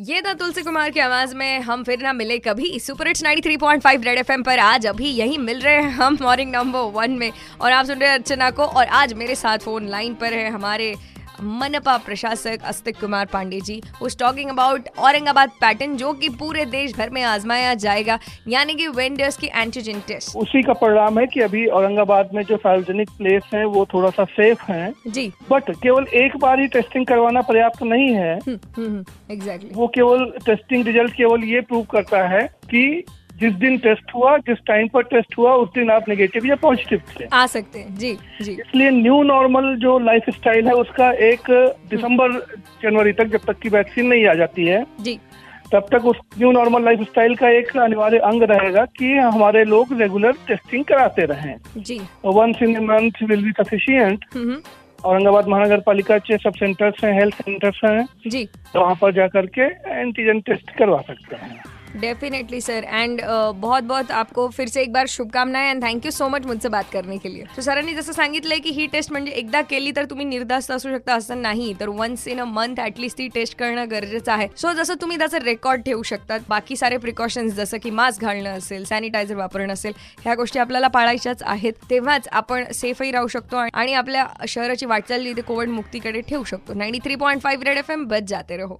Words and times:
ये 0.00 0.20
था 0.20 0.32
तुलसी 0.32 0.62
कुमार 0.62 0.90
की 0.90 1.00
आवाज़ 1.00 1.34
में, 1.36 1.60
हम 1.60 1.82
फिर 1.84 2.02
ना 2.02 2.12
मिले 2.12 2.38
कभी 2.38 2.78
सुपर 2.80 3.06
हिट्स 3.06 3.22
93.5 3.22 4.04
रेड 4.04 4.18
एफएम 4.18 4.42
पर। 4.42 4.58
आज 4.58 4.86
अभी 4.86 5.08
यही 5.08 5.36
मिल 5.38 5.60
रहे 5.60 5.74
हैं 5.74 5.90
हम 5.90 6.16
मॉर्निंग 6.22 6.52
नंबर 6.52 6.80
वन 6.92 7.10
में। 7.10 7.30
और 7.60 7.72
आप 7.72 7.86
सुन 7.86 7.98
रहे 7.98 8.08
हैं 8.08 8.18
अर्चना 8.18 8.50
को, 8.50 8.64
और 8.64 8.86
आज 8.86 9.12
मेरे 9.12 9.34
साथ 9.34 9.58
फ़ोन 9.58 9.88
लाइन 9.88 10.14
पर 10.14 10.32
है 10.32 10.48
हमारे 10.50 10.94
मनपा 11.42 11.96
प्रशासक 11.96 12.62
अस्तिक 12.64 13.00
कुमार 13.00 13.26
पांडे 13.32 13.60
जी 13.60 13.80
उस 14.02 14.18
टॉकिंग 14.18 14.50
अबाउट 14.50 14.88
औरंगाबाद 14.98 15.50
पैटर्न 15.60 15.96
जो 15.96 16.12
कि 16.12 16.28
पूरे 16.38 16.64
देश 16.68 16.96
भर 16.96 17.10
में 17.10 17.22
आजमाया 17.22 17.74
जाएगा 17.76 18.18
यानी 18.48 18.74
कि 18.74 18.86
वेंडर्स 18.96 19.36
की 19.36 19.50
एंटीजन 19.54 20.00
टेस्ट 20.08 20.36
उसी 20.36 20.62
का 20.62 20.72
परिणाम 20.72 21.18
है 21.18 21.26
कि 21.26 21.40
अभी 21.40 21.66
औरंगाबाद 21.68 22.30
में 22.34 22.42
जो 22.42 22.56
सार्वजनिक 22.56 23.10
प्लेस 23.18 23.50
है 23.54 23.64
वो 23.66 23.84
थोड़ा 23.94 24.10
सा 24.10 24.24
सेफ़ 24.30 24.64
है। 24.72 24.92
जी। 25.06 25.26
बट 25.50 25.70
केवल 25.82 26.06
एक 26.14 26.36
बार 26.36 26.60
ही 26.60 26.66
टेस्टिंग 26.68 27.06
करवाना 27.06 27.40
पर्याप्त 27.42 27.82
नहीं 27.82 28.08
है। 28.08 28.34
Exactly 28.34 29.36
exactly. 29.36 29.76
वो 29.76 29.86
केवल 29.88 30.24
टेस्टिंग 30.46 30.86
रिज़ल्ट 30.86 31.12
केवल 31.12 31.44
ये 31.44 31.60
प्रूव 31.60 31.82
करता 31.90 32.26
है 32.28 32.42
कि 32.70 33.04
जिस 33.40 33.52
दिन 33.54 33.76
टेस्ट 33.78 34.14
हुआ 34.14 34.36
जिस 34.48 34.58
टाइम 34.66 34.88
पर 34.94 35.02
टेस्ट 35.04 35.36
हुआ 35.38 35.52
उस 35.56 35.68
दिन 35.74 35.90
आप 35.90 36.08
नेगेटिव 36.08 36.46
या 36.46 36.54
पॉजिटिव 36.62 37.02
थे। 37.10 37.26
आ 37.32 37.44
सकते 37.46 37.78
हैं। 37.78 37.94
जी 37.96 38.12
जी। 38.42 38.52
इसलिए 38.52 38.90
न्यू 38.90 39.22
नॉर्मल 39.22 39.74
जो 39.82 39.98
लाइफ 39.98 40.30
स्टाइल 40.36 40.66
है 40.66 40.74
उसका 40.74 41.10
एक 41.28 41.50
दिसंबर 41.90 42.32
जनवरी 42.82 43.12
तक 43.12 43.32
जब 43.32 43.44
तक 43.46 43.58
की 43.62 43.68
वैक्सीन 43.68 44.06
नहीं 44.06 44.26
आ 44.26 44.34
जाती 44.34 44.66
है 44.66 44.84
जी। 45.00 45.18
तब 45.72 45.86
तक 45.92 46.06
उस 46.06 46.16
न्यू 46.38 46.50
नॉर्मल 46.52 46.84
लाइफ 46.84 47.00
स्टाइल 47.02 47.34
का 47.36 47.48
एक 47.48 47.76
अनिवार्य 47.78 48.18
अंग 48.28 48.42
रहेगा 48.50 48.84
कि 48.98 49.12
हमारे 49.14 49.64
लोग 49.64 49.92
रेगुलर 50.00 50.32
टेस्टिंग 50.46 50.84
कराते 50.84 51.24
रहें। 51.24 51.54
जी। 51.76 52.00
Once 52.26 52.62
in 52.62 52.84
month 52.84 53.22
will 53.22 53.44
be 53.44 53.52
sufficient 53.62 54.24
Aurangabad 55.04 55.46
महानगर 55.48 55.80
पालिका 55.80 56.18
के 56.18 56.36
सब 56.38 56.54
सेंटर्स 56.54 57.04
हैं 57.04 57.12
हेल्थ 57.14 57.34
सेंटर्स 57.34 57.80
हैं। 57.84 58.06
जी। 58.26 58.44
तो 58.72 58.80
वहाँ 58.80 58.94
पर 59.02 59.12
जा 59.12 59.26
करके 59.28 59.66
एंटीजन 60.00 60.40
टेस्ट 60.40 60.70
करवा 60.70 61.00
सकते 61.00 61.36
हैं। 61.36 61.62
डेफिनेटली 61.96 62.60
सर 62.60 62.84
एंड 62.84 63.20
बहुत 63.56 63.84
बहुत 63.84 64.10
आपको 64.12 64.48
फिर 64.48 64.68
से 64.68 64.82
एक 64.82 64.92
बार 64.92 65.06
शुभकामनाएं 65.08 65.70
and 65.70 65.82
thank 65.84 66.04
you 66.04 66.10
so 66.10 66.28
much 66.28 66.46
मुझसे 66.46 66.68
बात 66.68 66.90
करने 66.92 67.16
के 67.18 67.28
लिए. 67.28 67.44
सो 67.56 67.62
सरांनी 67.62 67.94
जसं 67.94 68.12
सांगितलंय 68.12 68.58
की 68.58 68.70
ही 68.70 68.86
टेस्ट 68.86 69.12
म्हणजे 69.12 69.32
एकदा 69.32 69.62
केली 69.62 69.90
तर 69.96 70.04
तुम्ही 70.04 70.26
निर्धास्त 70.26 70.70
असू 70.70 70.90
शकता 70.90 71.14
असं 71.14 71.42
नाही. 71.42 71.72
तर 71.80 71.88
once 71.88 72.26
in 72.28 72.40
a 72.40 72.44
month 72.44 72.80
at least 72.80 73.18
ती 73.18 73.28
टेस्ट 73.34 73.56
करणं 73.58 73.90
गरजेचं 73.90 74.32
आहे. 74.32 74.48
सो 74.56 74.72
जसं 74.72 74.94
तुम्ही 75.00 75.18
त्याचं 75.18 75.38
रेकॉर्ड 75.44 75.82
ठेवू 75.82 76.02
शकतात 76.02 76.40
बाकी 76.48 76.76
सारे 76.76 76.96
प्रिकॉशन्स 76.96 77.54
जसं 77.54 77.78
की 77.82 77.90
मास्क 77.90 78.22
घालणं 78.22 78.58
असेल 78.58 78.84
सॅनिटायझर 78.84 79.36
वापरणं 79.36 79.72
असेल 79.72 79.92
ह्या 80.22 80.34
गोष्टी 80.34 80.58
आपल्याला 80.58 80.88
पाळायच्याच 80.88 81.42
आहेत. 81.42 81.72
तेव्हाच 81.90 82.28
आपण 82.32 82.64
सेफही 82.74 83.10
राहू 83.12 83.26
शकतो 83.28 83.56
आणि 83.72 83.92
आपल्या 83.94 84.26
शहराची 84.48 84.86
वाटचाल 84.86 85.26
इथे 85.26 85.42
कोविड 85.42 85.68
मुक्तीकडे 85.68 86.20
ठेवू 86.20 86.44
शकतो. 86.44 86.74
Ninety 86.74 86.98
three 87.04 87.14
point 87.16 87.42
five 87.42 87.64
red 87.64 87.78
F 87.78 87.90
M 87.90 88.04
बच 88.08 88.28
जाते 88.28 88.56
रहो. 88.56 88.76